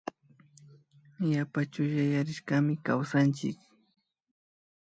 Yapa 1.33 1.59
chullayarishkami 1.71 2.73
kawsanchik 2.85 3.57